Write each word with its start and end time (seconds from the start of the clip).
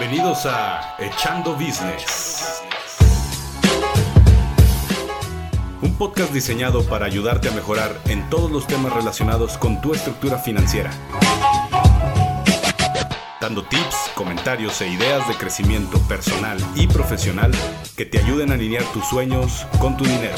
Bienvenidos 0.00 0.46
a 0.46 0.96
Echando 0.98 1.52
Business. 1.52 2.62
Un 5.82 5.94
podcast 5.98 6.32
diseñado 6.32 6.82
para 6.86 7.04
ayudarte 7.04 7.50
a 7.50 7.52
mejorar 7.52 7.94
en 8.06 8.26
todos 8.30 8.50
los 8.50 8.66
temas 8.66 8.94
relacionados 8.94 9.58
con 9.58 9.78
tu 9.82 9.92
estructura 9.92 10.38
financiera. 10.38 10.90
Dando 13.42 13.62
tips, 13.64 14.10
comentarios 14.14 14.80
e 14.80 14.88
ideas 14.88 15.28
de 15.28 15.34
crecimiento 15.34 15.98
personal 16.08 16.56
y 16.76 16.86
profesional 16.86 17.52
que 17.94 18.06
te 18.06 18.20
ayuden 18.20 18.52
a 18.52 18.54
alinear 18.54 18.84
tus 18.94 19.04
sueños 19.04 19.66
con 19.80 19.98
tu 19.98 20.04
dinero. 20.04 20.36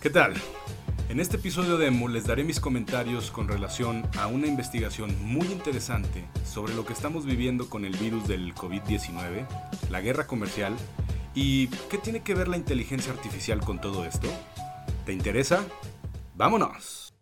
¿Qué 0.00 0.10
tal? 0.10 0.34
En 1.16 1.20
este 1.20 1.38
episodio 1.38 1.78
de 1.78 1.90
les 1.90 2.26
daré 2.26 2.44
mis 2.44 2.60
comentarios 2.60 3.30
con 3.30 3.48
relación 3.48 4.06
a 4.18 4.26
una 4.26 4.48
investigación 4.48 5.16
muy 5.24 5.46
interesante 5.46 6.26
sobre 6.44 6.74
lo 6.74 6.84
que 6.84 6.92
estamos 6.92 7.24
viviendo 7.24 7.70
con 7.70 7.86
el 7.86 7.96
virus 7.96 8.28
del 8.28 8.54
COVID-19, 8.54 9.46
la 9.88 10.02
guerra 10.02 10.26
comercial 10.26 10.76
y 11.34 11.68
qué 11.88 11.96
tiene 11.96 12.20
que 12.20 12.34
ver 12.34 12.48
la 12.48 12.58
inteligencia 12.58 13.14
artificial 13.14 13.60
con 13.60 13.80
todo 13.80 14.04
esto. 14.04 14.28
¿Te 15.06 15.14
interesa? 15.14 15.64
¡Vámonos! 16.34 17.14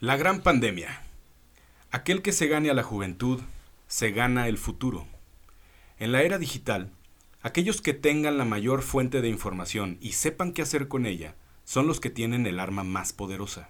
La 0.00 0.16
gran 0.16 0.40
pandemia. 0.40 1.04
Aquel 1.92 2.20
que 2.20 2.32
se 2.32 2.48
gane 2.48 2.68
a 2.68 2.74
la 2.74 2.82
juventud, 2.82 3.40
se 3.86 4.10
gana 4.10 4.48
el 4.48 4.58
futuro. 4.58 5.06
En 6.00 6.10
la 6.10 6.22
era 6.22 6.36
digital, 6.36 6.90
aquellos 7.42 7.80
que 7.80 7.94
tengan 7.94 8.38
la 8.38 8.44
mayor 8.44 8.82
fuente 8.82 9.20
de 9.20 9.28
información 9.28 9.98
y 10.00 10.14
sepan 10.14 10.52
qué 10.52 10.62
hacer 10.62 10.88
con 10.88 11.06
ella, 11.06 11.36
son 11.70 11.86
los 11.86 12.00
que 12.00 12.10
tienen 12.10 12.48
el 12.48 12.58
arma 12.58 12.82
más 12.82 13.12
poderosa. 13.12 13.68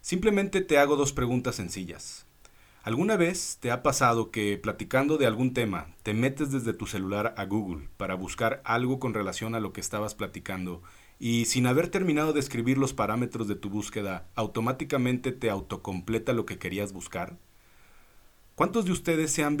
Simplemente 0.00 0.60
te 0.60 0.78
hago 0.78 0.94
dos 0.94 1.12
preguntas 1.12 1.56
sencillas. 1.56 2.24
¿Alguna 2.84 3.16
vez 3.16 3.58
te 3.58 3.72
ha 3.72 3.82
pasado 3.82 4.30
que 4.30 4.56
platicando 4.58 5.18
de 5.18 5.26
algún 5.26 5.52
tema 5.52 5.88
te 6.04 6.14
metes 6.14 6.52
desde 6.52 6.72
tu 6.72 6.86
celular 6.86 7.34
a 7.36 7.44
Google 7.46 7.88
para 7.96 8.14
buscar 8.14 8.62
algo 8.64 9.00
con 9.00 9.12
relación 9.12 9.56
a 9.56 9.60
lo 9.60 9.72
que 9.72 9.80
estabas 9.80 10.14
platicando 10.14 10.84
y 11.18 11.46
sin 11.46 11.66
haber 11.66 11.88
terminado 11.88 12.32
de 12.32 12.38
escribir 12.38 12.78
los 12.78 12.92
parámetros 12.92 13.48
de 13.48 13.56
tu 13.56 13.70
búsqueda 13.70 14.28
automáticamente 14.36 15.32
te 15.32 15.50
autocompleta 15.50 16.32
lo 16.32 16.46
que 16.46 16.60
querías 16.60 16.92
buscar? 16.92 17.36
¿Cuántos 18.54 18.84
de 18.84 18.92
ustedes 18.92 19.32
se 19.32 19.42
han, 19.42 19.58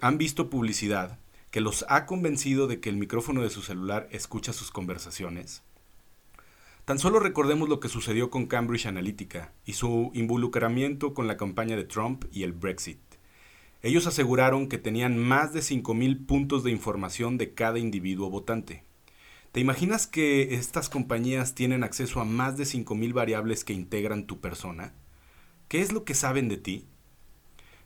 han 0.00 0.18
visto 0.18 0.50
publicidad 0.50 1.20
que 1.52 1.60
los 1.60 1.84
ha 1.88 2.06
convencido 2.06 2.66
de 2.66 2.80
que 2.80 2.90
el 2.90 2.96
micrófono 2.96 3.42
de 3.42 3.50
su 3.50 3.62
celular 3.62 4.08
escucha 4.10 4.52
sus 4.52 4.72
conversaciones? 4.72 5.62
Tan 6.84 6.98
solo 6.98 7.18
recordemos 7.18 7.70
lo 7.70 7.80
que 7.80 7.88
sucedió 7.88 8.28
con 8.28 8.44
Cambridge 8.44 8.84
Analytica 8.84 9.54
y 9.64 9.72
su 9.72 10.10
involucramiento 10.12 11.14
con 11.14 11.26
la 11.26 11.38
campaña 11.38 11.76
de 11.76 11.84
Trump 11.84 12.26
y 12.30 12.42
el 12.42 12.52
Brexit. 12.52 13.00
Ellos 13.80 14.06
aseguraron 14.06 14.68
que 14.68 14.76
tenían 14.76 15.16
más 15.16 15.54
de 15.54 15.60
5.000 15.60 16.26
puntos 16.26 16.62
de 16.62 16.70
información 16.70 17.38
de 17.38 17.54
cada 17.54 17.78
individuo 17.78 18.28
votante. 18.28 18.84
¿Te 19.52 19.60
imaginas 19.60 20.06
que 20.06 20.56
estas 20.56 20.90
compañías 20.90 21.54
tienen 21.54 21.84
acceso 21.84 22.20
a 22.20 22.26
más 22.26 22.58
de 22.58 22.64
5.000 22.64 23.14
variables 23.14 23.64
que 23.64 23.72
integran 23.72 24.26
tu 24.26 24.40
persona? 24.40 24.92
¿Qué 25.68 25.80
es 25.80 25.90
lo 25.90 26.04
que 26.04 26.14
saben 26.14 26.50
de 26.50 26.58
ti? 26.58 26.86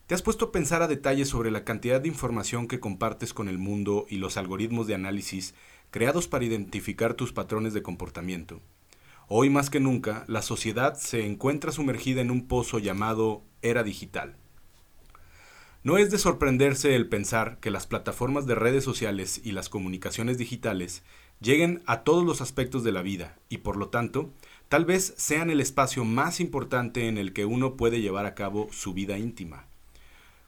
¿Te 0.09 0.17
has 0.17 0.23
puesto 0.23 0.47
a 0.47 0.53
pensar 0.53 0.83
a 0.83 0.89
detalle 0.89 1.25
sobre 1.25 1.53
la 1.53 1.63
cantidad 1.63 2.01
de 2.01 2.09
información 2.09 2.67
que 2.67 2.81
compartes 2.81 3.33
con 3.33 3.49
el 3.49 3.59
mundo 3.59 4.07
y 4.09 4.17
los 4.17 4.37
algoritmos 4.37 4.89
de 4.89 4.95
análisis 4.95 5.55
creados 5.93 6.27
para 6.27 6.45
identificar 6.45 7.15
tus 7.15 7.33
patrones 7.33 7.75
de 7.75 7.83
comportamiento? 7.83 8.61
Hoy 9.31 9.51
más 9.51 9.69
que 9.69 9.79
nunca, 9.79 10.25
la 10.27 10.41
sociedad 10.41 10.97
se 10.97 11.27
encuentra 11.27 11.71
sumergida 11.71 12.23
en 12.23 12.31
un 12.31 12.49
pozo 12.49 12.79
llamado 12.79 13.43
era 13.61 13.83
digital. 13.83 14.37
No 15.85 15.99
es 15.99 16.11
de 16.11 16.17
sorprenderse 16.17 16.97
el 16.97 17.11
pensar 17.11 17.59
que 17.61 17.71
las 17.71 17.87
plataformas 17.87 18.47
de 18.47 18.55
redes 18.55 18.85
sociales 18.85 19.43
y 19.45 19.53
las 19.53 19.69
comunicaciones 19.69 20.39
digitales 20.39 21.03
lleguen 21.41 21.83
a 21.85 22.05
todos 22.05 22.25
los 22.25 22.41
aspectos 22.41 22.85
de 22.85 22.93
la 22.93 23.03
vida 23.03 23.37
y 23.51 23.59
por 23.59 23.77
lo 23.77 23.91
tanto, 23.91 24.33
tal 24.71 24.87
vez 24.87 25.13
sean 25.19 25.51
el 25.51 25.61
espacio 25.61 26.07
más 26.07 26.41
importante 26.41 27.07
en 27.07 27.19
el 27.19 27.35
que 27.35 27.45
uno 27.45 27.77
puede 27.77 28.01
llevar 28.01 28.25
a 28.25 28.35
cabo 28.35 28.71
su 28.73 28.95
vida 28.95 29.19
íntima. 29.19 29.67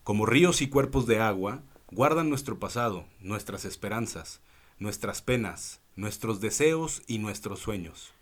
Como 0.05 0.25
ríos 0.25 0.63
y 0.63 0.71
cuerpos 0.71 1.07
de 1.07 1.21
agua, 1.21 1.63
guardan 1.91 2.31
nuestro 2.31 2.59
pasado, 2.59 3.05
nuestras 3.21 3.67
esperanzas, 3.67 4.41
nuestras 4.79 5.21
penas, 5.21 5.83
nuestros 5.97 6.41
deseos 6.41 7.03
y 7.07 7.19
nuestros 7.19 7.59
sueños 7.59 8.15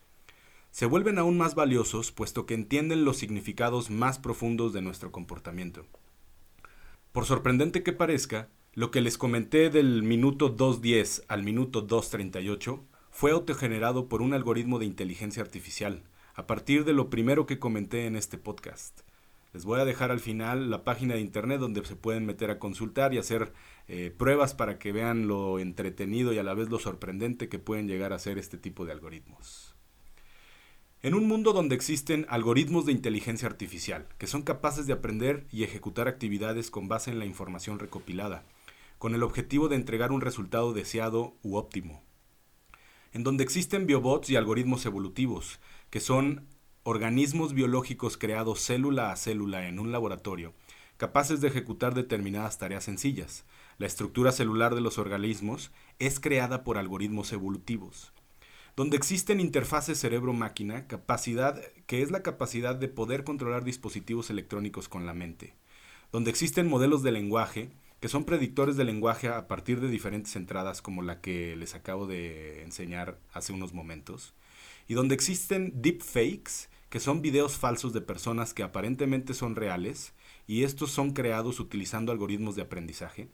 se 0.78 0.86
vuelven 0.86 1.18
aún 1.18 1.36
más 1.36 1.56
valiosos 1.56 2.12
puesto 2.12 2.46
que 2.46 2.54
entienden 2.54 3.04
los 3.04 3.16
significados 3.16 3.90
más 3.90 4.20
profundos 4.20 4.72
de 4.72 4.80
nuestro 4.80 5.10
comportamiento. 5.10 5.84
Por 7.10 7.24
sorprendente 7.24 7.82
que 7.82 7.92
parezca, 7.92 8.48
lo 8.74 8.92
que 8.92 9.00
les 9.00 9.18
comenté 9.18 9.70
del 9.70 10.04
minuto 10.04 10.56
2.10 10.56 11.24
al 11.26 11.42
minuto 11.42 11.84
2.38 11.84 12.80
fue 13.10 13.32
autogenerado 13.32 14.08
por 14.08 14.22
un 14.22 14.34
algoritmo 14.34 14.78
de 14.78 14.86
inteligencia 14.86 15.42
artificial, 15.42 16.04
a 16.34 16.46
partir 16.46 16.84
de 16.84 16.92
lo 16.92 17.10
primero 17.10 17.44
que 17.44 17.58
comenté 17.58 18.06
en 18.06 18.14
este 18.14 18.38
podcast. 18.38 19.00
Les 19.52 19.64
voy 19.64 19.80
a 19.80 19.84
dejar 19.84 20.12
al 20.12 20.20
final 20.20 20.70
la 20.70 20.84
página 20.84 21.14
de 21.14 21.20
internet 21.20 21.58
donde 21.58 21.84
se 21.84 21.96
pueden 21.96 22.24
meter 22.24 22.52
a 22.52 22.60
consultar 22.60 23.12
y 23.14 23.18
hacer 23.18 23.52
eh, 23.88 24.14
pruebas 24.16 24.54
para 24.54 24.78
que 24.78 24.92
vean 24.92 25.26
lo 25.26 25.58
entretenido 25.58 26.32
y 26.32 26.38
a 26.38 26.44
la 26.44 26.54
vez 26.54 26.68
lo 26.68 26.78
sorprendente 26.78 27.48
que 27.48 27.58
pueden 27.58 27.88
llegar 27.88 28.12
a 28.12 28.20
ser 28.20 28.38
este 28.38 28.58
tipo 28.58 28.86
de 28.86 28.92
algoritmos. 28.92 29.67
En 31.00 31.14
un 31.14 31.28
mundo 31.28 31.52
donde 31.52 31.76
existen 31.76 32.26
algoritmos 32.28 32.84
de 32.84 32.90
inteligencia 32.90 33.46
artificial 33.46 34.08
que 34.18 34.26
son 34.26 34.42
capaces 34.42 34.88
de 34.88 34.92
aprender 34.92 35.46
y 35.52 35.62
ejecutar 35.62 36.08
actividades 36.08 36.72
con 36.72 36.88
base 36.88 37.12
en 37.12 37.20
la 37.20 37.24
información 37.24 37.78
recopilada, 37.78 38.42
con 38.98 39.14
el 39.14 39.22
objetivo 39.22 39.68
de 39.68 39.76
entregar 39.76 40.10
un 40.10 40.20
resultado 40.20 40.72
deseado 40.72 41.36
u 41.44 41.54
óptimo. 41.54 42.02
En 43.12 43.22
donde 43.22 43.44
existen 43.44 43.86
biobots 43.86 44.28
y 44.28 44.34
algoritmos 44.34 44.86
evolutivos, 44.86 45.60
que 45.88 46.00
son 46.00 46.48
organismos 46.82 47.54
biológicos 47.54 48.16
creados 48.16 48.58
célula 48.58 49.12
a 49.12 49.16
célula 49.16 49.68
en 49.68 49.78
un 49.78 49.92
laboratorio, 49.92 50.52
capaces 50.96 51.40
de 51.40 51.46
ejecutar 51.46 51.94
determinadas 51.94 52.58
tareas 52.58 52.82
sencillas. 52.82 53.44
La 53.78 53.86
estructura 53.86 54.32
celular 54.32 54.74
de 54.74 54.80
los 54.80 54.98
organismos 54.98 55.70
es 56.00 56.18
creada 56.18 56.64
por 56.64 56.76
algoritmos 56.76 57.32
evolutivos 57.32 58.12
donde 58.78 58.96
existen 58.96 59.40
interfaces 59.40 59.98
cerebro-máquina, 59.98 60.86
capacidad 60.86 61.60
que 61.88 62.00
es 62.00 62.12
la 62.12 62.22
capacidad 62.22 62.76
de 62.76 62.86
poder 62.86 63.24
controlar 63.24 63.64
dispositivos 63.64 64.30
electrónicos 64.30 64.88
con 64.88 65.04
la 65.04 65.14
mente, 65.14 65.56
donde 66.12 66.30
existen 66.30 66.68
modelos 66.68 67.02
de 67.02 67.10
lenguaje, 67.10 67.72
que 67.98 68.06
son 68.06 68.22
predictores 68.22 68.76
de 68.76 68.84
lenguaje 68.84 69.26
a 69.26 69.48
partir 69.48 69.80
de 69.80 69.88
diferentes 69.88 70.36
entradas 70.36 70.80
como 70.80 71.02
la 71.02 71.20
que 71.20 71.56
les 71.56 71.74
acabo 71.74 72.06
de 72.06 72.62
enseñar 72.62 73.18
hace 73.32 73.52
unos 73.52 73.72
momentos, 73.72 74.32
y 74.86 74.94
donde 74.94 75.16
existen 75.16 75.72
deepfakes, 75.82 76.68
que 76.88 77.00
son 77.00 77.20
videos 77.20 77.56
falsos 77.56 77.92
de 77.92 78.00
personas 78.00 78.54
que 78.54 78.62
aparentemente 78.62 79.34
son 79.34 79.56
reales, 79.56 80.12
y 80.46 80.62
estos 80.62 80.92
son 80.92 81.14
creados 81.14 81.58
utilizando 81.58 82.12
algoritmos 82.12 82.54
de 82.54 82.62
aprendizaje, 82.62 83.28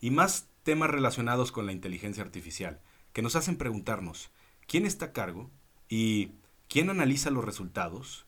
y 0.00 0.10
más 0.10 0.48
temas 0.62 0.88
relacionados 0.88 1.52
con 1.52 1.66
la 1.66 1.72
inteligencia 1.72 2.22
artificial, 2.22 2.80
que 3.12 3.20
nos 3.20 3.36
hacen 3.36 3.58
preguntarnos, 3.58 4.30
¿quién 4.68 4.86
está 4.86 5.06
a 5.06 5.12
cargo? 5.12 5.50
¿Y 5.88 6.32
quién 6.68 6.90
analiza 6.90 7.30
los 7.30 7.44
resultados? 7.44 8.26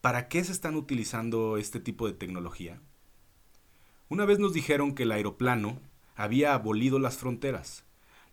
¿Para 0.00 0.28
qué 0.28 0.42
se 0.44 0.52
están 0.52 0.76
utilizando 0.76 1.58
este 1.58 1.80
tipo 1.80 2.06
de 2.06 2.14
tecnología? 2.14 2.80
Una 4.08 4.24
vez 4.24 4.38
nos 4.38 4.54
dijeron 4.54 4.94
que 4.94 5.02
el 5.02 5.12
aeroplano 5.12 5.80
había 6.14 6.54
abolido 6.54 6.98
las 6.98 7.18
fronteras. 7.18 7.84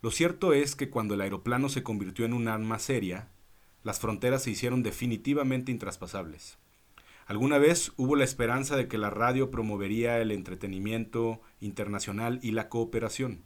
Lo 0.02 0.12
cierto 0.12 0.54
es 0.54 0.76
que 0.76 0.92
cuando 0.92 1.16
el 1.16 1.22
aeroplano 1.22 1.68
se 1.68 1.84
convirtió 1.84 2.26
en 2.26 2.34
un 2.34 2.48
arma 2.48 2.78
seria, 2.78 3.30
las 3.84 4.00
fronteras 4.00 4.44
se 4.44 4.52
hicieron 4.52 4.84
definitivamente 4.84 5.72
intraspasables. 5.72 6.60
Alguna 7.26 7.58
vez 7.58 7.92
hubo 7.98 8.16
la 8.16 8.24
esperanza 8.24 8.76
de 8.76 8.88
que 8.88 9.00
la 9.00 9.10
radio 9.10 9.50
promovería 9.50 10.20
el 10.20 10.32
entretenimiento 10.32 11.42
internacional 11.60 12.40
y 12.44 12.52
la 12.52 12.70
cooperación. 12.70 13.44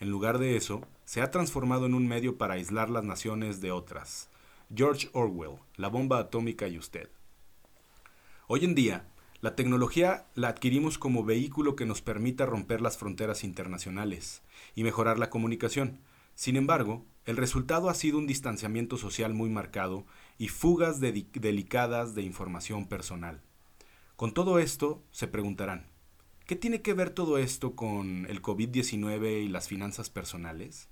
En 0.00 0.10
lugar 0.10 0.38
de 0.38 0.56
eso, 0.56 0.82
se 1.04 1.22
ha 1.22 1.30
transformado 1.30 1.86
en 1.86 1.94
un 1.94 2.06
medio 2.06 2.38
para 2.38 2.54
aislar 2.54 2.88
las 2.88 3.02
naciones 3.02 3.60
de 3.60 3.72
otras. 3.72 4.28
George 4.74 5.08
Orwell, 5.12 5.58
la 5.76 5.88
bomba 5.88 6.18
atómica 6.18 6.68
y 6.68 6.78
usted. 6.78 7.08
Hoy 8.46 8.64
en 8.64 8.74
día, 8.74 9.08
la 9.40 9.56
tecnología 9.56 10.26
la 10.34 10.48
adquirimos 10.48 10.98
como 10.98 11.24
vehículo 11.24 11.74
que 11.74 11.86
nos 11.86 12.00
permita 12.00 12.46
romper 12.46 12.80
las 12.80 12.96
fronteras 12.96 13.42
internacionales 13.42 14.42
y 14.74 14.84
mejorar 14.84 15.18
la 15.18 15.30
comunicación. 15.30 16.00
Sin 16.34 16.56
embargo, 16.56 17.04
el 17.24 17.36
resultado 17.36 17.88
ha 17.88 17.94
sido 17.94 18.18
un 18.18 18.26
distanciamiento 18.26 18.96
social 18.96 19.34
muy 19.34 19.50
marcado 19.50 20.06
y 20.38 20.48
fugas 20.48 21.00
delicadas 21.00 22.14
de 22.14 22.22
información 22.22 22.86
personal. 22.86 23.40
Con 24.16 24.32
todo 24.32 24.58
esto, 24.58 25.02
se 25.10 25.28
preguntarán, 25.28 25.86
¿Qué 26.48 26.56
tiene 26.56 26.80
que 26.80 26.94
ver 26.94 27.10
todo 27.10 27.36
esto 27.36 27.76
con 27.76 28.24
el 28.24 28.40
COVID-19 28.40 29.44
y 29.44 29.48
las 29.48 29.68
finanzas 29.68 30.08
personales? 30.08 30.88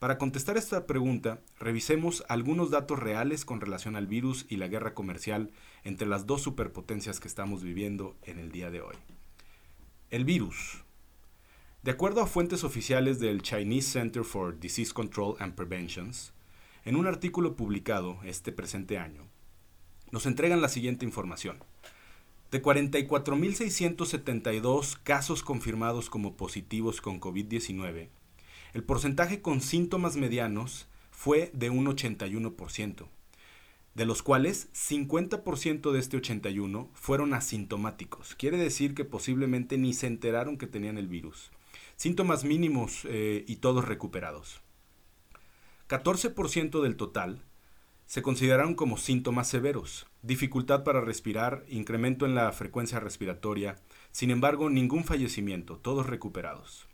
Para 0.00 0.18
contestar 0.18 0.56
esta 0.56 0.88
pregunta, 0.88 1.40
revisemos 1.60 2.24
algunos 2.28 2.72
datos 2.72 2.98
reales 2.98 3.44
con 3.44 3.60
relación 3.60 3.94
al 3.94 4.08
virus 4.08 4.44
y 4.48 4.56
la 4.56 4.66
guerra 4.66 4.92
comercial 4.92 5.52
entre 5.84 6.08
las 6.08 6.26
dos 6.26 6.42
superpotencias 6.42 7.20
que 7.20 7.28
estamos 7.28 7.62
viviendo 7.62 8.16
en 8.24 8.40
el 8.40 8.50
día 8.50 8.72
de 8.72 8.80
hoy. 8.80 8.96
El 10.10 10.24
virus. 10.24 10.82
De 11.84 11.92
acuerdo 11.92 12.20
a 12.20 12.26
fuentes 12.26 12.64
oficiales 12.64 13.20
del 13.20 13.40
Chinese 13.40 13.88
Center 13.88 14.24
for 14.24 14.58
Disease 14.58 14.92
Control 14.92 15.36
and 15.38 15.54
Prevention, 15.54 16.10
en 16.84 16.96
un 16.96 17.06
artículo 17.06 17.54
publicado 17.54 18.18
este 18.24 18.50
presente 18.50 18.98
año, 18.98 19.28
nos 20.10 20.26
entregan 20.26 20.60
la 20.60 20.68
siguiente 20.68 21.04
información. 21.04 21.58
De 22.52 22.62
44.672 22.62 24.98
casos 25.02 25.42
confirmados 25.42 26.08
como 26.10 26.36
positivos 26.36 27.00
con 27.00 27.18
COVID-19, 27.18 28.10
el 28.74 28.84
porcentaje 28.84 29.40
con 29.40 29.62
síntomas 29.62 30.16
medianos 30.16 30.86
fue 31.10 31.50
de 31.54 31.70
un 31.70 31.86
81%, 31.86 33.08
de 33.94 34.04
los 34.04 34.22
cuales 34.22 34.68
50% 34.74 35.92
de 35.92 35.98
este 35.98 36.18
81 36.18 36.90
fueron 36.92 37.32
asintomáticos. 37.32 38.34
Quiere 38.34 38.58
decir 38.58 38.94
que 38.94 39.06
posiblemente 39.06 39.78
ni 39.78 39.94
se 39.94 40.06
enteraron 40.06 40.58
que 40.58 40.66
tenían 40.66 40.98
el 40.98 41.08
virus 41.08 41.50
Síntomas 41.96 42.44
mínimos 42.44 43.06
eh, 43.08 43.46
y 43.48 43.56
todos 43.56 43.86
recuperados. 43.86 44.60
14% 45.88 46.82
del 46.82 46.96
total 46.96 47.40
se 48.06 48.22
consideraron 48.22 48.74
como 48.74 48.96
síntomas 48.96 49.48
severos, 49.48 50.06
dificultad 50.22 50.84
para 50.84 51.00
respirar, 51.00 51.64
incremento 51.68 52.26
en 52.26 52.34
la 52.34 52.52
frecuencia 52.52 53.00
respiratoria, 53.00 53.76
sin 54.10 54.30
embargo 54.30 54.70
ningún 54.70 55.04
fallecimiento, 55.04 55.78
todos 55.78 56.06
recuperados. 56.06 56.88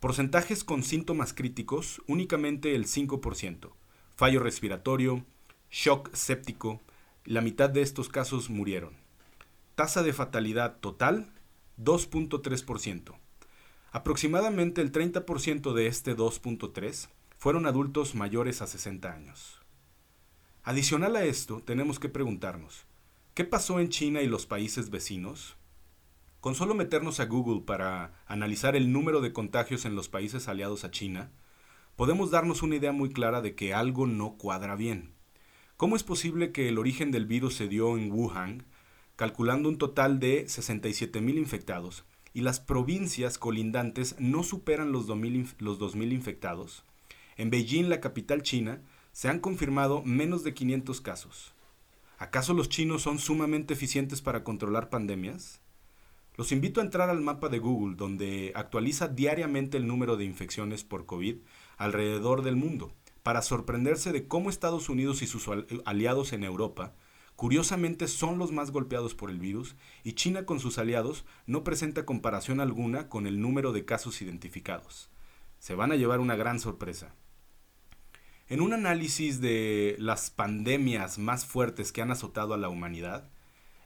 Porcentajes 0.00 0.62
con 0.62 0.84
síntomas 0.84 1.32
críticos, 1.32 2.00
únicamente 2.06 2.74
el 2.74 2.86
5%, 2.86 3.72
fallo 4.14 4.40
respiratorio, 4.40 5.24
shock 5.70 6.14
séptico, 6.14 6.80
la 7.24 7.40
mitad 7.40 7.68
de 7.68 7.82
estos 7.82 8.08
casos 8.08 8.48
murieron. 8.48 8.96
Tasa 9.74 10.02
de 10.02 10.12
fatalidad 10.12 10.78
total, 10.78 11.32
2.3%. 11.78 13.14
Aproximadamente 13.90 14.80
el 14.80 14.92
30% 14.92 15.72
de 15.72 15.86
este 15.86 16.16
2.3 16.16 17.08
fueron 17.36 17.66
adultos 17.66 18.14
mayores 18.14 18.62
a 18.62 18.66
60 18.66 19.12
años. 19.12 19.60
Adicional 20.68 21.16
a 21.16 21.24
esto, 21.24 21.62
tenemos 21.62 21.98
que 21.98 22.10
preguntarnos, 22.10 22.84
¿qué 23.32 23.44
pasó 23.44 23.80
en 23.80 23.88
China 23.88 24.20
y 24.20 24.26
los 24.26 24.44
países 24.44 24.90
vecinos? 24.90 25.56
Con 26.40 26.54
solo 26.54 26.74
meternos 26.74 27.20
a 27.20 27.24
Google 27.24 27.62
para 27.62 28.22
analizar 28.26 28.76
el 28.76 28.92
número 28.92 29.22
de 29.22 29.32
contagios 29.32 29.86
en 29.86 29.94
los 29.94 30.10
países 30.10 30.46
aliados 30.46 30.84
a 30.84 30.90
China, 30.90 31.30
podemos 31.96 32.30
darnos 32.30 32.62
una 32.62 32.76
idea 32.76 32.92
muy 32.92 33.08
clara 33.08 33.40
de 33.40 33.54
que 33.54 33.72
algo 33.72 34.06
no 34.06 34.36
cuadra 34.36 34.76
bien. 34.76 35.14
¿Cómo 35.78 35.96
es 35.96 36.02
posible 36.02 36.52
que 36.52 36.68
el 36.68 36.76
origen 36.76 37.12
del 37.12 37.24
virus 37.24 37.54
se 37.54 37.66
dio 37.66 37.96
en 37.96 38.12
Wuhan, 38.12 38.66
calculando 39.16 39.70
un 39.70 39.78
total 39.78 40.20
de 40.20 40.44
67.000 40.44 41.38
infectados, 41.38 42.04
y 42.34 42.42
las 42.42 42.60
provincias 42.60 43.38
colindantes 43.38 44.16
no 44.18 44.42
superan 44.42 44.92
los 44.92 45.08
2.000 45.08 46.12
infectados, 46.12 46.84
en 47.38 47.48
Beijing, 47.48 47.88
la 47.88 48.00
capital 48.00 48.42
china, 48.42 48.82
se 49.18 49.28
han 49.28 49.40
confirmado 49.40 50.00
menos 50.04 50.44
de 50.44 50.54
500 50.54 51.00
casos. 51.00 51.52
¿Acaso 52.18 52.54
los 52.54 52.68
chinos 52.68 53.02
son 53.02 53.18
sumamente 53.18 53.74
eficientes 53.74 54.22
para 54.22 54.44
controlar 54.44 54.90
pandemias? 54.90 55.60
Los 56.36 56.52
invito 56.52 56.80
a 56.80 56.84
entrar 56.84 57.10
al 57.10 57.20
mapa 57.20 57.48
de 57.48 57.58
Google, 57.58 57.96
donde 57.96 58.52
actualiza 58.54 59.08
diariamente 59.08 59.76
el 59.76 59.88
número 59.88 60.16
de 60.16 60.24
infecciones 60.24 60.84
por 60.84 61.04
COVID 61.04 61.38
alrededor 61.78 62.42
del 62.42 62.54
mundo, 62.54 62.92
para 63.24 63.42
sorprenderse 63.42 64.12
de 64.12 64.28
cómo 64.28 64.50
Estados 64.50 64.88
Unidos 64.88 65.20
y 65.22 65.26
sus 65.26 65.50
aliados 65.84 66.32
en 66.32 66.44
Europa 66.44 66.94
Curiosamente 67.34 68.06
son 68.06 68.38
los 68.38 68.52
más 68.52 68.70
golpeados 68.70 69.16
por 69.16 69.30
el 69.30 69.40
virus 69.40 69.74
y 70.04 70.12
China 70.12 70.46
con 70.46 70.60
sus 70.60 70.78
aliados 70.78 71.24
no 71.44 71.64
presenta 71.64 72.06
comparación 72.06 72.60
alguna 72.60 73.08
con 73.08 73.26
el 73.26 73.40
número 73.40 73.72
de 73.72 73.84
casos 73.84 74.22
identificados. 74.22 75.10
Se 75.58 75.74
van 75.74 75.90
a 75.90 75.96
llevar 75.96 76.20
una 76.20 76.36
gran 76.36 76.60
sorpresa. 76.60 77.16
En 78.50 78.62
un 78.62 78.72
análisis 78.72 79.42
de 79.42 79.94
las 79.98 80.30
pandemias 80.30 81.18
más 81.18 81.44
fuertes 81.44 81.92
que 81.92 82.00
han 82.00 82.10
azotado 82.10 82.54
a 82.54 82.58
la 82.58 82.70
humanidad, 82.70 83.28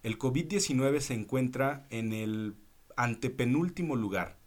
el 0.05 0.19
COVID-19 0.19 1.01
se 1.01 1.15
encuentra 1.15 1.87
en 1.91 2.13
el 2.13 2.55
antepenúltimo 2.97 3.97
lugar, 3.97 4.39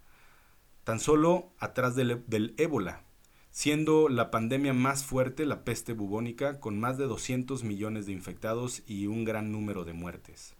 tan 0.85 1.01
solo 1.01 1.51
atrás 1.59 1.95
del, 1.95 2.23
del 2.27 2.55
ébola, 2.57 3.03
siendo 3.51 4.07
la 4.07 4.31
pandemia 4.31 4.71
más 4.71 5.03
fuerte 5.03 5.45
la 5.45 5.65
peste 5.65 5.91
bubónica 5.91 6.61
con 6.61 6.79
más 6.79 6.97
de 6.97 7.07
200 7.07 7.65
millones 7.65 8.05
de 8.05 8.13
infectados 8.13 8.83
y 8.87 9.07
un 9.07 9.25
gran 9.25 9.51
número 9.51 9.83
de 9.83 9.93
muertes. 9.93 10.55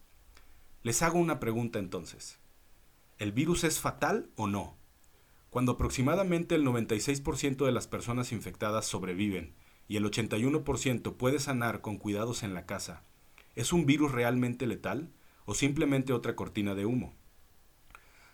Les 0.83 1.01
hago 1.01 1.17
una 1.17 1.39
pregunta 1.39 1.79
entonces. 1.79 2.39
¿El 3.19 3.31
virus 3.31 3.63
es 3.63 3.79
fatal 3.79 4.29
o 4.35 4.47
no? 4.47 4.75
Cuando 5.55 5.71
aproximadamente 5.71 6.55
el 6.55 6.65
96% 6.65 7.65
de 7.65 7.71
las 7.71 7.87
personas 7.87 8.33
infectadas 8.33 8.85
sobreviven 8.85 9.55
y 9.87 9.95
el 9.95 10.03
81% 10.03 11.15
puede 11.15 11.39
sanar 11.39 11.79
con 11.79 11.95
cuidados 11.95 12.43
en 12.43 12.53
la 12.53 12.65
casa, 12.65 13.03
¿es 13.55 13.71
un 13.71 13.85
virus 13.85 14.11
realmente 14.11 14.67
letal 14.67 15.13
o 15.45 15.53
simplemente 15.53 16.11
otra 16.11 16.35
cortina 16.35 16.75
de 16.75 16.85
humo? 16.85 17.13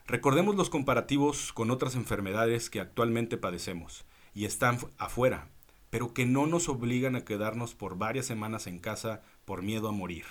Recordemos 0.08 0.56
los 0.56 0.72
comparativos 0.72 1.54
con 1.54 1.70
otras 1.70 1.94
enfermedades 1.94 2.72
que 2.72 2.80
actualmente 2.80 3.38
padecemos 3.38 4.04
y 4.34 4.46
están 4.46 4.80
afuera, 4.98 5.48
pero 5.92 6.16
que 6.16 6.26
no 6.26 6.48
nos 6.48 6.70
obligan 6.70 7.16
a 7.16 7.24
quedarnos 7.24 7.76
por 7.76 8.00
varias 8.00 8.26
semanas 8.26 8.66
en 8.66 8.80
casa 8.80 9.22
por 9.46 9.62
miedo 9.62 9.90
a 9.90 9.92
morir. 9.92 10.26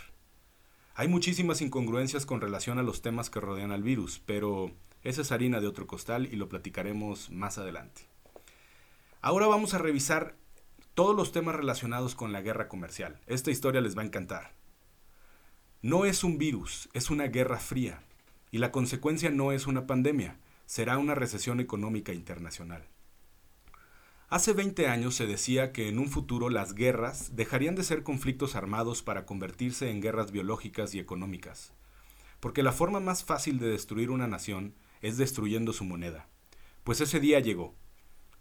Hay 0.97 1.07
muchísimas 1.07 1.63
incongruencias 1.63 2.27
con 2.27 2.41
relación 2.41 2.81
a 2.81 2.83
los 2.83 3.01
temas 3.01 3.31
que 3.31 3.39
rodean 3.39 3.71
al 3.71 3.85
virus, 3.85 4.21
pero 4.27 4.73
esa 5.03 5.23
es 5.23 5.33
harina 5.33 5.61
de 5.61 5.67
otro 5.67 5.87
costal 5.87 6.27
y 6.27 6.37
lo 6.37 6.49
platicaremos 6.49 7.31
más 7.31 7.59
adelante. 7.59 8.03
Ahora 9.23 9.47
vamos 9.47 9.75
a 9.75 9.79
revisar 9.79 10.37
todos 10.95 11.17
los 11.17 11.33
temas 11.33 11.57
relacionados 11.57 12.15
con 12.15 12.33
la 12.33 12.43
guerra 12.43 12.69
comercial. 12.69 13.21
Esta 13.27 13.51
historia 13.51 13.81
les 13.81 13.97
va 13.97 14.03
a 14.03 14.07
encantar. 14.07 14.53
No 15.83 16.05
es 16.05 16.25
un 16.25 16.37
virus, 16.37 16.89
es 16.93 17.11
una 17.11 17.29
guerra 17.29 17.59
fría, 17.59 18.03
y 18.51 18.59
la 18.59 18.71
consecuencia 18.71 19.31
no 19.31 19.53
es 19.53 19.67
una 19.67 19.87
pandemia, 19.87 20.39
será 20.67 20.99
una 20.99 21.15
recesión 21.15 21.61
económica 21.61 22.13
internacional. 22.13 22.87
Hace 24.29 24.53
20 24.53 24.87
años 24.87 25.17
se 25.17 25.27
decía 25.27 25.73
que 25.73 25.89
en 25.89 25.99
un 25.99 26.09
futuro 26.09 26.51
las 26.51 26.75
guerras 26.75 27.35
dejarían 27.35 27.75
de 27.75 27.83
ser 27.83 28.03
conflictos 28.03 28.55
armados 28.55 29.03
para 29.03 29.27
convertirse 29.27 29.91
en 29.91 30.01
guerras 30.01 30.31
biológicas 30.31 30.95
y 30.95 31.01
económicas, 31.01 31.73
porque 32.39 32.63
la 32.63 32.73
forma 32.73 33.01
más 33.01 33.25
fácil 33.25 33.59
de 33.59 33.69
destruir 33.69 34.11
una 34.11 34.29
nación 34.29 34.75
es 35.01 35.17
destruyendo 35.17 35.73
su 35.73 35.85
moneda. 35.85 36.29
Pues 36.85 37.01
ese 37.01 37.21
día 37.21 37.41
llegó. 37.41 37.75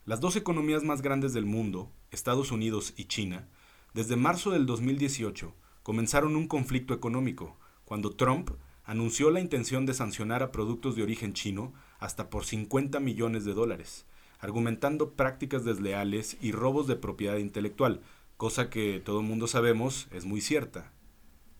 Las 0.05 0.19
dos 0.19 0.35
economías 0.35 0.83
más 0.83 1.01
grandes 1.01 1.33
del 1.33 1.45
mundo, 1.45 1.91
Estados 2.11 2.51
Unidos 2.51 2.93
y 2.97 3.05
China, 3.05 3.47
desde 3.93 4.15
marzo 4.15 4.51
del 4.51 4.65
2018 4.65 5.53
comenzaron 5.83 6.35
un 6.35 6.47
conflicto 6.47 6.93
económico, 6.93 7.57
cuando 7.85 8.15
Trump 8.15 8.51
anunció 8.83 9.31
la 9.31 9.39
intención 9.39 9.85
de 9.85 9.93
sancionar 9.93 10.43
a 10.43 10.51
productos 10.51 10.95
de 10.95 11.03
origen 11.03 11.33
chino 11.33 11.73
hasta 11.99 12.29
por 12.29 12.45
50 12.45 12.99
millones 12.99 13.45
de 13.45 13.53
dólares, 13.53 14.05
argumentando 14.39 15.13
prácticas 15.13 15.65
desleales 15.65 16.37
y 16.41 16.51
robos 16.51 16.87
de 16.87 16.95
propiedad 16.95 17.37
intelectual, 17.37 18.01
cosa 18.37 18.69
que 18.69 19.01
todo 19.03 19.21
mundo 19.21 19.47
sabemos 19.47 20.07
es 20.11 20.25
muy 20.25 20.41
cierta. 20.41 20.91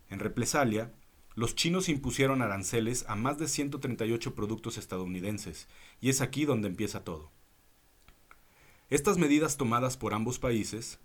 En 0.10 0.20
represalia, 0.20 0.94
los 1.40 1.56
chinos 1.56 1.88
impusieron 1.88 2.42
aranceles 2.42 3.06
a 3.08 3.16
más 3.16 3.38
de 3.38 3.48
138 3.48 4.36
productos 4.36 4.78
estadounidenses, 4.78 5.70
y 6.02 6.10
es 6.10 6.20
aquí 6.20 6.44
donde 6.44 6.68
empieza 6.68 7.06
todo. 7.06 7.32
Estas 8.90 9.18
medidas 9.18 9.56
tomadas 9.56 9.96
por 9.96 10.14
ambos 10.14 10.38
países 10.38 11.00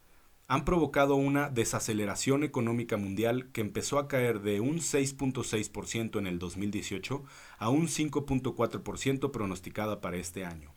han 0.48 0.64
provocado 0.64 1.14
una 1.14 1.50
desaceleración 1.50 2.42
económica 2.42 2.96
mundial 2.96 3.52
que 3.52 3.60
empezó 3.60 4.00
a 4.00 4.08
caer 4.08 4.40
de 4.40 4.58
un 4.58 4.78
6.6% 4.78 6.18
en 6.18 6.26
el 6.26 6.40
2018 6.40 7.22
a 7.58 7.68
un 7.68 7.86
5.4% 7.86 9.30
pronosticada 9.30 10.00
para 10.00 10.16
este 10.16 10.44
año. 10.44 10.74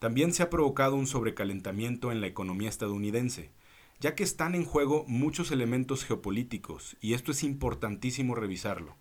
También 0.00 0.34
se 0.34 0.42
ha 0.42 0.50
provocado 0.50 0.96
un 0.96 1.06
sobrecalentamiento 1.06 2.10
en 2.10 2.20
la 2.20 2.26
economía 2.26 2.68
estadounidense, 2.68 3.52
ya 4.00 4.14
que 4.14 4.24
están 4.24 4.54
en 4.54 4.64
juego 4.64 5.04
muchos 5.06 5.50
elementos 5.50 6.04
geopolíticos, 6.04 6.96
y 7.00 7.12
esto 7.12 7.32
es 7.32 7.44
importantísimo 7.44 8.34
revisarlo. 8.34 8.96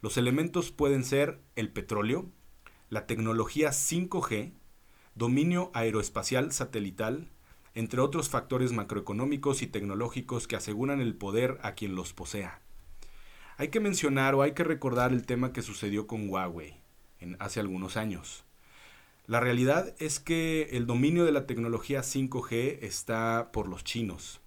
Los 0.00 0.16
elementos 0.16 0.72
pueden 0.72 1.04
ser 1.04 1.40
el 1.56 1.70
petróleo, 1.70 2.30
la 2.88 3.06
tecnología 3.06 3.68
5G, 3.68 4.54
dominio 5.14 5.70
aeroespacial 5.74 6.52
satelital, 6.52 7.30
entre 7.74 8.00
otros 8.00 8.30
factores 8.30 8.72
macroeconómicos 8.72 9.60
y 9.60 9.66
tecnológicos 9.66 10.48
que 10.48 10.56
aseguran 10.56 11.00
el 11.00 11.14
poder 11.14 11.58
a 11.62 11.74
quien 11.74 11.94
los 11.94 12.14
posea. 12.14 12.62
Hay 13.58 13.68
que 13.68 13.78
mencionar 13.78 14.34
o 14.34 14.42
hay 14.42 14.52
que 14.52 14.64
recordar 14.64 15.12
el 15.12 15.26
tema 15.26 15.52
que 15.52 15.60
sucedió 15.60 16.06
con 16.06 16.28
Huawei 16.30 16.80
hace 17.38 17.60
algunos 17.60 17.98
años. 17.98 18.44
La 19.30 19.38
realidad 19.38 19.94
es 20.00 20.18
que 20.18 20.70
el 20.72 20.88
dominio 20.88 21.24
de 21.24 21.30
la 21.30 21.46
tecnología 21.46 22.00
5G 22.00 22.78
está 22.82 23.50
por 23.52 23.68
los 23.68 23.84
chinos. 23.84 24.40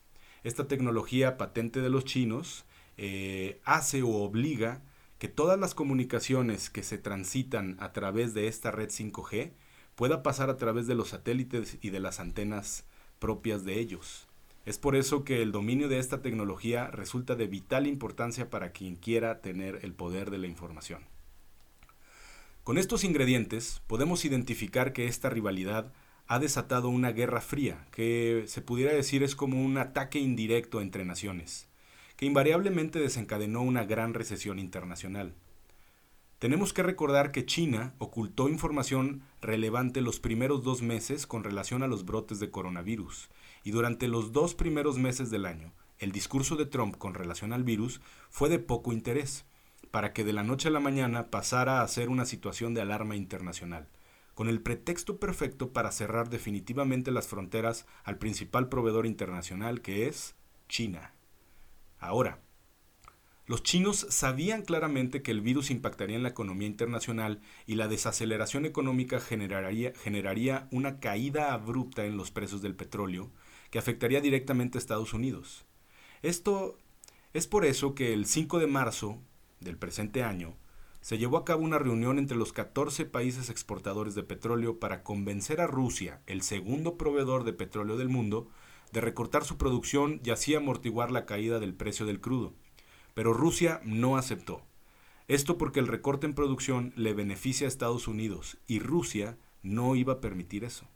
Esta 0.43 0.67
tecnología 0.67 1.37
patente 1.37 1.79
de 1.79 1.89
los 1.89 2.03
chinos 2.03 2.65
eh, 2.97 3.61
hace 3.63 4.01
o 4.01 4.09
obliga 4.09 4.81
que 5.19 5.29
todas 5.29 5.57
las 5.57 5.73
comunicaciones 5.73 6.69
que 6.69 6.83
se 6.83 6.97
transitan 6.97 7.77
a 7.79 7.93
través 7.93 8.33
de 8.33 8.49
esta 8.49 8.71
red 8.71 8.89
5G 8.89 9.53
pueda 9.95 10.21
pasar 10.21 10.49
a 10.49 10.57
través 10.57 10.85
de 10.85 10.95
los 10.95 11.11
satélites 11.11 11.77
y 11.81 11.89
de 11.89 12.01
las 12.01 12.19
antenas 12.19 12.85
propias 13.19 13.63
de 13.63 13.79
ellos. 13.79 14.27
Es 14.65 14.79
por 14.79 14.97
eso 14.97 15.23
que 15.23 15.41
el 15.41 15.53
dominio 15.53 15.87
de 15.87 15.99
esta 15.99 16.21
tecnología 16.21 16.87
resulta 16.87 17.35
de 17.35 17.47
vital 17.47 17.87
importancia 17.87 18.49
para 18.49 18.73
quien 18.73 18.97
quiera 18.97 19.39
tener 19.39 19.79
el 19.83 19.93
poder 19.93 20.29
de 20.29 20.39
la 20.39 20.47
información. 20.47 21.05
Con 22.63 22.77
estos 22.77 23.03
ingredientes 23.03 23.82
podemos 23.88 24.24
identificar 24.24 24.93
que 24.93 25.08
esta 25.08 25.29
rivalidad 25.29 25.91
ha 26.27 26.39
desatado 26.39 26.88
una 26.88 27.12
guerra 27.12 27.41
fría, 27.41 27.86
que 27.91 28.46
se 28.48 28.62
pudiera 28.62 28.93
decir 28.93 29.22
es 29.22 29.36
como 29.36 29.62
un 29.62 29.77
ataque 29.77 30.20
indirecto 30.20 30.79
entre 30.79 31.03
naciones, 31.03 31.67
que 32.15 32.25
invariablemente 32.25 33.00
desencadenó 33.00 33.63
una 33.63 33.84
gran 33.84 34.13
recesión 34.13 34.60
internacional. 34.60 35.36
Tenemos 36.39 36.72
que 36.72 36.84
recordar 36.84 37.34
que 37.34 37.46
China 37.46 37.96
ocultó 37.98 38.48
información 38.48 39.24
relevante 39.41 40.00
los 40.00 40.22
primeros 40.22 40.63
dos 40.63 40.82
meses 40.82 41.27
con 41.27 41.43
relación 41.43 41.84
a 41.84 41.88
los 41.88 42.05
brotes 42.05 42.39
de 42.39 42.50
coronavirus, 42.50 43.29
y 43.65 43.72
durante 43.72 44.08
los 44.08 44.32
dos 44.32 44.55
primeros 44.55 44.98
meses 44.98 45.29
del 45.29 45.48
año, 45.48 45.74
el 46.00 46.13
discurso 46.13 46.55
de 46.55 46.65
Trump 46.65 46.96
con 46.98 47.13
relación 47.13 47.51
al 47.51 47.65
virus 47.65 48.00
fue 48.29 48.48
de 48.48 48.60
poco 48.60 48.93
interés, 48.93 49.43
para 49.93 50.12
que 50.12 50.23
de 50.23 50.33
la 50.33 50.41
noche 50.41 50.69
a 50.69 50.71
la 50.71 50.79
mañana 50.79 51.29
pasara 51.29 51.83
a 51.83 51.88
ser 51.88 52.09
una 52.09 52.25
situación 52.25 52.73
de 52.73 52.81
alarma 52.81 53.15
internacional, 53.15 53.88
con 54.33 54.50
el 54.50 54.59
pretexto 54.59 55.19
perfecto 55.19 55.71
para 55.71 55.91
cerrar 55.91 56.31
definitivamente 56.31 57.12
las 57.12 57.27
fronteras 57.27 57.85
al 58.03 58.17
principal 58.17 58.69
proveedor 58.69 59.05
internacional 59.05 59.81
que 59.81 60.07
es 60.07 60.33
China. 60.67 61.13
Ahora, 62.00 62.39
los 63.45 63.62
chinos 63.62 64.07
sabían 64.09 64.63
claramente 64.63 65.21
que 65.21 65.29
el 65.29 65.41
virus 65.41 65.69
impactaría 65.69 66.15
en 66.15 66.23
la 66.23 66.29
economía 66.29 66.67
internacional 66.67 67.39
y 67.67 67.75
la 67.75 67.88
desaceleración 67.88 68.65
económica 68.65 69.19
generaría, 69.19 69.93
generaría 70.01 70.67
una 70.71 71.00
caída 71.00 71.53
abrupta 71.53 72.03
en 72.03 72.17
los 72.17 72.31
precios 72.31 72.63
del 72.63 72.73
petróleo, 72.73 73.29
que 73.69 73.77
afectaría 73.77 74.21
directamente 74.21 74.75
a 74.75 74.81
Estados 74.81 75.13
Unidos. 75.13 75.65
Esto 76.23 76.79
es 77.33 77.45
por 77.45 77.63
eso 77.63 77.93
que 77.93 78.12
el 78.12 78.25
5 78.25 78.57
de 78.57 78.65
marzo 78.65 79.21
del 79.63 79.77
presente 79.77 80.24
año 80.24 80.55
se 81.03 81.17
llevó 81.17 81.36
a 81.36 81.43
cabo 81.43 81.63
una 81.63 81.79
reunión 81.79 82.17
entre 82.17 82.38
los 82.38 82.53
14 82.53 83.05
países 83.05 83.50
exportadores 83.50 84.15
de 84.15 84.24
petróleo 84.24 84.79
para 84.79 85.03
convencer 85.03 85.60
a 85.60 85.67
Rusia, 85.67 86.22
el 86.27 86.41
segundo 86.43 86.98
proveedor 86.98 87.43
de 87.43 87.51
petróleo 87.51 87.98
del 87.98 88.08
mundo, 88.08 88.48
de 88.93 89.01
recortar 89.01 89.43
su 89.43 89.58
producción 89.58 90.22
y 90.24 90.29
así 90.29 90.55
amortiguar 90.55 91.12
la 91.12 91.25
caída 91.25 91.60
del 91.60 91.74
precio 91.74 92.05
del 92.05 92.22
crudo. 92.22 92.53
Pero 93.13 93.34
Rusia 93.34 93.82
no 93.84 94.15
aceptó. 94.15 94.62
Esto 95.27 95.58
porque 95.58 95.82
el 95.82 95.88
recorte 95.88 96.25
en 96.25 96.36
producción 96.36 96.93
le 96.96 97.13
beneficia 97.13 97.65
a 97.65 97.70
Estados 97.70 98.08
Unidos 98.08 98.58
y 98.65 98.79
Rusia 98.79 99.38
no 99.62 99.96
iba 99.96 100.13
a 100.13 100.22
permitir 100.22 100.63
eso. 100.63 100.88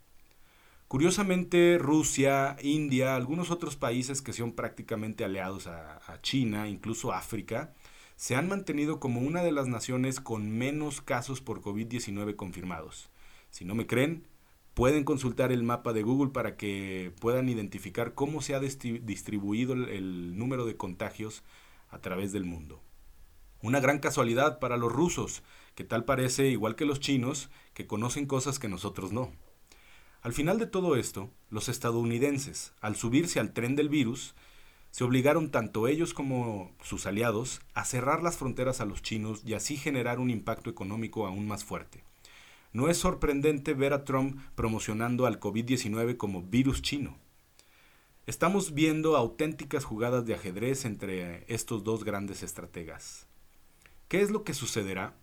Curiosamente, 0.88 1.76
Rusia, 1.78 2.56
India, 2.62 3.14
algunos 3.14 3.50
otros 3.50 3.76
países 3.76 4.22
que 4.22 4.32
son 4.32 4.52
prácticamente 4.52 5.22
aliados 5.22 5.66
a, 5.66 6.00
China, 6.22 6.66
incluso 6.66 7.12
África, 7.12 7.74
se 8.18 8.34
han 8.34 8.48
mantenido 8.48 8.98
como 8.98 9.20
una 9.20 9.44
de 9.44 9.52
las 9.52 9.68
naciones 9.68 10.18
con 10.18 10.50
menos 10.50 11.00
casos 11.00 11.40
por 11.40 11.62
COVID-19 11.62 12.34
confirmados. 12.34 13.10
Si 13.50 13.64
no 13.64 13.76
me 13.76 13.86
creen, 13.86 14.26
pueden 14.74 15.04
consultar 15.04 15.52
el 15.52 15.62
mapa 15.62 15.92
de 15.92 16.02
Google 16.02 16.32
para 16.32 16.56
que 16.56 17.12
puedan 17.20 17.48
identificar 17.48 18.14
cómo 18.14 18.42
se 18.42 18.56
ha 18.56 18.60
distribuido 18.60 19.72
el 19.74 20.36
número 20.36 20.66
de 20.66 20.76
contagios 20.76 21.44
a 21.90 22.00
través 22.00 22.32
del 22.32 22.44
mundo. 22.44 22.82
Una 23.62 23.78
gran 23.78 24.00
casualidad 24.00 24.58
para 24.58 24.76
los 24.76 24.90
rusos, 24.90 25.44
que 25.76 25.84
tal 25.84 26.04
parece, 26.04 26.48
igual 26.48 26.74
que 26.74 26.86
los 26.86 26.98
chinos, 26.98 27.50
que 27.72 27.86
conocen 27.86 28.26
cosas 28.26 28.58
que 28.58 28.68
nosotros 28.68 29.12
no. 29.12 29.30
Al 30.22 30.32
final 30.32 30.58
de 30.58 30.66
todo 30.66 30.96
esto, 30.96 31.30
los 31.50 31.68
estadounidenses, 31.68 32.72
al 32.80 32.96
subirse 32.96 33.38
al 33.38 33.52
tren 33.52 33.76
del 33.76 33.88
virus, 33.88 34.34
se 34.90 35.04
obligaron 35.04 35.50
tanto 35.50 35.88
ellos 35.88 36.14
como 36.14 36.72
sus 36.82 37.06
aliados 37.06 37.60
a 37.74 37.84
cerrar 37.84 38.22
las 38.22 38.36
fronteras 38.36 38.80
a 38.80 38.84
los 38.84 39.02
chinos 39.02 39.42
y 39.44 39.54
así 39.54 39.76
generar 39.76 40.18
un 40.18 40.30
impacto 40.30 40.70
económico 40.70 41.26
aún 41.26 41.46
más 41.46 41.64
fuerte. 41.64 42.02
No 42.72 42.88
es 42.88 42.98
sorprendente 42.98 43.74
ver 43.74 43.92
a 43.92 44.04
Trump 44.04 44.40
promocionando 44.54 45.26
al 45.26 45.40
COVID-19 45.40 46.16
como 46.16 46.42
virus 46.42 46.82
chino. 46.82 47.16
Estamos 48.26 48.74
viendo 48.74 49.16
auténticas 49.16 49.84
jugadas 49.84 50.26
de 50.26 50.34
ajedrez 50.34 50.84
entre 50.84 51.44
estos 51.52 51.82
dos 51.82 52.04
grandes 52.04 52.42
estrategas. 52.42 53.26
¿Qué 54.08 54.20
es 54.20 54.30
lo 54.30 54.44
que 54.44 54.52
sucederá? 54.52 55.14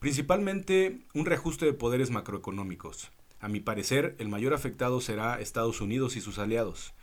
Principalmente 0.00 1.00
un 1.14 1.24
reajuste 1.24 1.66
de 1.66 1.72
poderes 1.72 2.10
macroeconómicos. 2.10 3.10
A 3.40 3.48
mi 3.48 3.60
parecer, 3.60 4.16
el 4.18 4.28
mayor 4.28 4.54
afectado 4.54 5.00
será 5.00 5.40
Estados 5.40 5.80
Unidos 5.80 6.16
y 6.16 6.20
sus 6.20 6.38
aliados. 6.38 6.94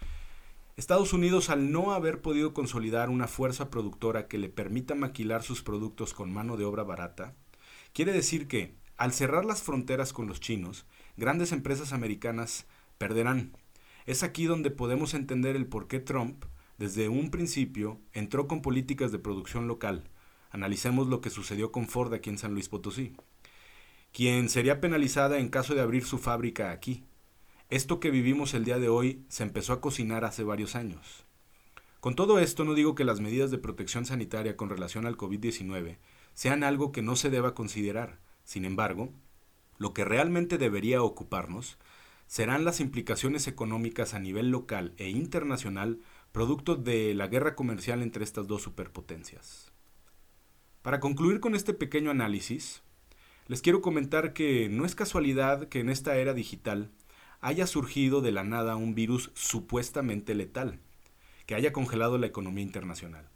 Estados 0.77 1.13
Unidos, 1.13 1.49
al 1.49 1.71
no 1.71 1.93
haber 1.93 2.21
podido 2.21 2.53
consolidar 2.53 3.09
una 3.09 3.27
fuerza 3.27 3.69
productora 3.69 4.27
que 4.27 4.37
le 4.37 4.49
permita 4.49 4.93
maquilar 4.93 5.41
sus 5.41 5.63
productos 5.63 6.13
con 6.13 6.33
mano 6.33 6.57
de 6.57 6.65
obra 6.65 6.83
barata, 6.83 7.33
quiere 7.93 8.11
decir 8.11 8.49
que, 8.49 8.75
al 8.97 9.13
cerrar 9.13 9.45
las 9.45 9.63
fronteras 9.63 10.11
con 10.11 10.27
los 10.27 10.41
chinos, 10.41 10.85
grandes 11.15 11.53
empresas 11.53 11.93
americanas 11.93 12.65
perderán. 12.97 13.55
Es 14.05 14.21
aquí 14.21 14.45
donde 14.45 14.69
podemos 14.69 15.13
entender 15.13 15.55
el 15.55 15.65
por 15.65 15.87
qué 15.87 15.99
Trump, 15.99 16.43
desde 16.77 17.07
un 17.07 17.31
principio, 17.31 18.01
entró 18.11 18.47
con 18.47 18.61
políticas 18.61 19.13
de 19.13 19.19
producción 19.19 19.69
local. 19.69 20.09
Analicemos 20.51 21.07
lo 21.07 21.21
que 21.21 21.29
sucedió 21.29 21.71
con 21.71 21.87
Ford 21.87 22.13
aquí 22.13 22.29
en 22.29 22.37
San 22.37 22.53
Luis 22.53 22.67
Potosí 22.67 23.15
quien 24.15 24.47
sería 24.47 24.79
penalizada 24.79 25.39
en 25.39 25.49
caso 25.49 25.75
de 25.75 25.81
abrir 25.81 26.05
su 26.05 26.17
fábrica 26.17 26.71
aquí. 26.71 27.03
Esto 27.71 27.99
que 27.99 28.11
vivimos 28.11 28.53
el 28.53 28.63
día 28.63 28.77
de 28.77 28.89
hoy 28.89 29.25
se 29.27 29.41
empezó 29.41 29.73
a 29.73 29.81
cocinar 29.81 30.23
hace 30.23 30.43
varios 30.43 30.75
años. 30.75 31.25
Con 31.99 32.13
todo 32.13 32.37
esto 32.37 32.63
no 32.63 32.75
digo 32.75 32.93
que 32.93 33.05
las 33.05 33.21
medidas 33.21 33.49
de 33.49 33.57
protección 33.57 34.05
sanitaria 34.05 34.55
con 34.55 34.69
relación 34.69 35.07
al 35.07 35.17
COVID-19 35.17 35.97
sean 36.35 36.63
algo 36.63 36.91
que 36.91 37.01
no 37.01 37.15
se 37.15 37.31
deba 37.31 37.55
considerar. 37.55 38.19
Sin 38.43 38.65
embargo, 38.65 39.09
lo 39.79 39.95
que 39.95 40.05
realmente 40.05 40.59
debería 40.59 41.01
ocuparnos 41.01 41.79
serán 42.27 42.65
las 42.65 42.79
implicaciones 42.79 43.47
económicas 43.47 44.13
a 44.13 44.19
nivel 44.19 44.51
local 44.51 44.93
e 44.97 45.09
internacional 45.09 46.01
producto 46.31 46.75
de 46.75 47.15
la 47.15 47.25
guerra 47.25 47.55
comercial 47.55 48.03
entre 48.03 48.23
estas 48.23 48.45
dos 48.45 48.61
superpotencias. 48.61 49.71
Para 50.83 50.99
concluir 50.99 51.39
con 51.39 51.55
este 51.55 51.73
pequeño 51.73 52.11
análisis, 52.11 52.83
les 53.47 53.63
quiero 53.63 53.81
comentar 53.81 54.33
que 54.33 54.69
no 54.69 54.85
es 54.85 54.93
casualidad 54.93 55.67
que 55.67 55.79
en 55.79 55.89
esta 55.89 56.15
era 56.17 56.35
digital 56.35 56.91
haya 57.45 57.67
surgido 57.67 58.21
de 58.21 58.31
la 58.31 58.43
nada 58.43 58.75
un 58.75 58.95
virus 58.95 59.29
supuestamente 59.35 60.33
letal, 60.33 60.79
que 61.45 61.53
haya 61.53 61.71
congelado 61.71 62.17
la 62.17 62.25
economía 62.25 62.63
internacional. 62.63 63.29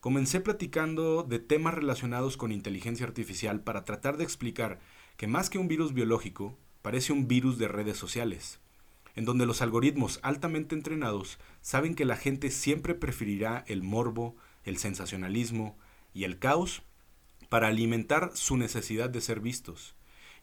Comencé 0.00 0.40
platicando 0.40 1.22
de 1.22 1.38
temas 1.38 1.72
relacionados 1.72 2.36
con 2.36 2.52
inteligencia 2.52 3.06
artificial 3.06 3.62
para 3.62 3.86
tratar 3.86 4.18
de 4.18 4.24
explicar 4.24 4.78
que 5.16 5.26
más 5.26 5.48
que 5.48 5.56
un 5.56 5.68
virus 5.68 5.94
biológico, 5.94 6.58
parece 6.82 7.14
un 7.14 7.28
virus 7.28 7.56
de 7.56 7.68
redes 7.68 7.96
sociales, 7.96 8.60
en 9.16 9.24
donde 9.24 9.46
los 9.46 9.62
algoritmos 9.62 10.20
altamente 10.22 10.74
entrenados 10.74 11.38
saben 11.62 11.94
que 11.94 12.04
la 12.04 12.16
gente 12.16 12.50
siempre 12.50 12.94
preferirá 12.94 13.64
el 13.68 13.82
morbo, 13.82 14.36
el 14.64 14.76
sensacionalismo 14.76 15.78
y 16.12 16.24
el 16.24 16.38
caos 16.38 16.82
para 17.48 17.68
alimentar 17.68 18.32
su 18.34 18.58
necesidad 18.58 19.08
de 19.08 19.22
ser 19.22 19.40
vistos. 19.40 19.94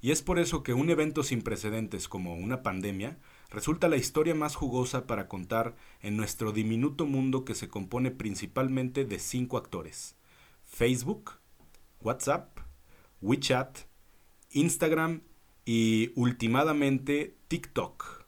Y 0.01 0.12
es 0.12 0.22
por 0.22 0.39
eso 0.39 0.63
que 0.63 0.74
un 0.74 0.89
evento 0.89 1.24
sin 1.24 1.42
precedentes 1.42 2.08
como 2.08 2.36
una 2.36 2.62
pandemia 2.62 3.18
resulta 3.50 3.88
la 3.88 3.98
historia 3.98 4.36
más 4.36 4.56
jugosa 4.56 5.08
para 5.08 5.27
contar 5.27 5.75
en 6.01 6.18
nuestro 6.18 6.51
diminuto 6.51 7.06
mundo 7.06 7.46
que 7.46 7.56
se 7.56 7.68
compone 7.68 8.12
principalmente 8.12 9.06
de 9.06 9.20
cinco 9.20 9.58
actores. 9.58 10.16
Facebook, 10.63 11.32
WhatsApp, 12.01 12.60
WeChat, 13.22 13.80
Instagram 14.51 15.22
y 15.66 16.12
últimamente 16.16 17.36
TikTok. 17.48 18.25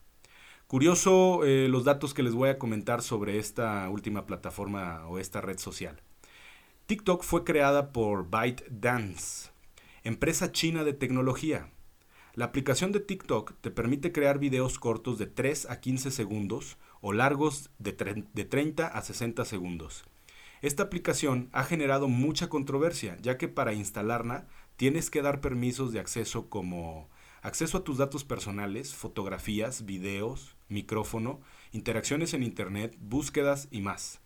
Curioso 0.67 1.43
eh, 1.45 1.67
los 1.67 1.83
datos 1.83 2.13
que 2.13 2.23
les 2.23 2.33
voy 2.33 2.49
a 2.49 2.59
comentar 2.59 3.01
sobre 3.01 3.39
esta 3.39 3.89
última 3.89 4.25
plataforma 4.25 5.07
o 5.07 5.19
esta 5.19 5.41
red 5.41 5.57
social. 5.57 6.01
TikTok 6.85 7.23
fue 7.23 7.43
creada 7.43 7.91
por 7.91 8.29
ByteDance, 8.29 9.51
empresa 10.09 10.51
china 10.51 10.83
de 10.83 10.93
tecnología. 10.93 11.69
La 12.33 12.45
aplicación 12.45 12.91
de 12.91 12.99
TikTok 12.99 13.53
te 13.61 13.71
permite 13.71 14.11
crear 14.11 14.39
videos 14.39 14.79
cortos 14.79 15.17
de 15.17 15.27
3 15.27 15.69
a 15.69 15.79
15 15.79 16.11
segundos 16.11 16.77
o 16.99 17.13
largos 17.13 17.69
de, 17.77 17.93
30 17.93 18.87
a 18.87 19.01
60 19.01 19.45
segundos. 19.45 20.03
Esta 20.61 20.83
aplicación 20.83 21.49
ha 21.53 21.63
generado 21.63 22.07
mucha 22.07 22.49
controversia, 22.49 23.17
ya 23.21 23.37
que 23.37 23.47
para 23.47 23.73
instalarla 23.73 24.47
tienes 24.77 25.09
que 25.09 25.21
dar 25.21 25.41
permisos 25.41 25.93
de 25.93 25.99
acceso 25.99 26.49
como 26.49 27.07
acceso 27.41 27.77
a 27.77 27.83
tus 27.83 27.97
datos 27.97 28.25
personales, 28.25 28.95
fotografías, 28.95 29.85
videos, 29.85 30.57
micrófono, 30.67 31.39
interacciones 31.71 32.33
en 32.33 32.43
Internet, 32.43 32.97
búsquedas 32.99 33.67
y 33.71 33.81
más. 33.81 34.21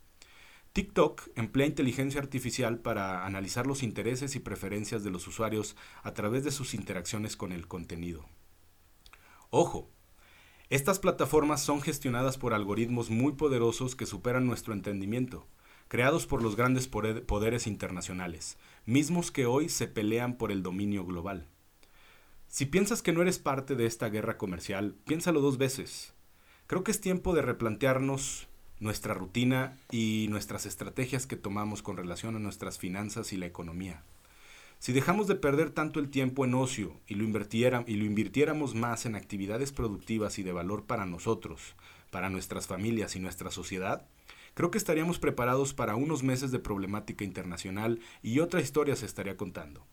TikTok 0.73 1.29
emplea 1.35 1.67
inteligencia 1.67 2.19
artificial 2.19 2.79
para 2.79 3.27
analizar 3.27 3.67
los 3.67 3.83
intereses 3.83 4.35
y 4.35 4.39
preferencias 4.39 5.03
de 5.03 5.11
los 5.11 5.27
usuarios 5.27 5.75
a 6.01 6.15
través 6.15 6.43
de 6.43 6.49
sus 6.49 6.73
interacciones 6.73 7.37
con 7.37 7.51
el 7.51 7.67
contenido. 7.67 8.25
Ojo, 9.51 9.87
estas 10.71 10.97
plataformas 10.97 11.61
son 11.61 11.83
gestionadas 11.83 12.39
por 12.39 12.55
algoritmos 12.55 13.11
muy 13.11 13.33
poderosos 13.33 13.95
que 13.95 14.07
superan 14.07 14.47
nuestro 14.47 14.73
entendimiento, 14.73 15.45
creados 15.89 16.25
por 16.25 16.41
los 16.41 16.55
grandes 16.55 16.87
poderes 16.87 17.67
internacionales, 17.67 18.57
mismos 18.87 19.29
que 19.29 19.45
hoy 19.45 19.69
se 19.69 19.87
pelean 19.87 20.37
por 20.37 20.51
el 20.51 20.63
dominio 20.63 21.05
global. 21.05 21.45
Si 22.47 22.65
piensas 22.65 23.03
que 23.03 23.13
no 23.13 23.21
eres 23.21 23.37
parte 23.37 23.75
de 23.75 23.85
esta 23.85 24.09
guerra 24.09 24.39
comercial, 24.39 24.95
piénsalo 25.05 25.39
dos 25.39 25.59
veces. 25.59 26.15
Creo 26.65 26.83
que 26.83 26.89
es 26.89 26.99
tiempo 26.99 27.35
de 27.35 27.43
replantearnos 27.43 28.47
nuestra 28.83 29.13
rutina 29.13 29.77
y 29.89 30.27
nuestras 30.29 30.65
estrategias 30.65 31.25
que 31.25 31.37
tomamos 31.37 31.81
con 31.81 31.97
relación 31.97 32.35
a 32.35 32.39
nuestras 32.39 32.77
finanzas 32.77 33.33
y 33.33 33.37
la 33.37 33.45
economía. 33.45 34.03
Si 34.77 34.91
dejamos 34.91 35.27
de 35.27 35.35
perder 35.35 35.69
tanto 35.69 36.01
el 36.01 36.09
tiempo 36.09 36.43
en 36.43 36.53
ocio 36.53 36.99
y 37.07 37.15
lo, 37.15 37.23
y 37.25 37.93
invirtiéramos 37.93 38.75
más 38.75 39.05
en 39.05 39.15
actividades 39.15 39.71
productivas 39.71 40.37
y 40.37 40.43
de 40.43 40.51
valor 40.51 40.83
para 40.83 41.05
nosotros, 41.05 41.75
para 42.11 42.29
nuestras 42.29 42.67
familias 42.67 43.15
y 43.15 43.19
nuestra 43.19 43.49
sociedad, 43.49 44.05
creo 44.53 44.69
que 44.69 44.77
estaríamos 44.77 45.17
preparados 45.17 45.73
para 45.73 45.95
unos 45.95 46.21
meses 46.21 46.51
de 46.51 46.59
problemática 46.59 47.23
internacional 47.23 48.01
y 48.21 48.39
otra 48.39 48.59
historia 48.59 48.97
se 48.97 49.05
estaría 49.05 49.37
contando. 49.37 49.85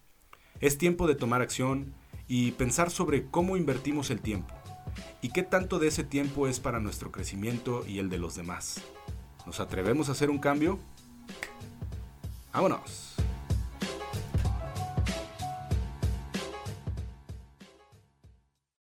Es 0.61 0.76
tiempo 0.76 1.06
de 1.06 1.14
tomar 1.14 1.40
acción 1.40 1.94
y 2.26 2.50
pensar 2.52 2.90
sobre 2.90 3.26
cómo 3.26 3.56
invertimos 3.56 4.11
el 4.11 4.20
tiempo 4.20 4.60
y 5.23 5.30
qué 5.30 5.42
tanto 5.42 5.78
de 5.78 5.88
ese 5.88 6.04
tiempo 6.04 6.47
es 6.47 6.61
para 6.61 6.80
nuestro 6.80 7.12
crecimiento 7.12 7.85
y 7.87 7.99
el 7.99 8.09
de 8.09 8.18
los 8.18 8.35
demás. 8.35 8.80
¿Nos 9.47 9.61
atrevemos 9.61 10.09
a 10.09 10.12
hacer 10.12 10.30
un 10.30 10.38
cambio? 10.38 10.78
¡Vámonos! 12.52 13.10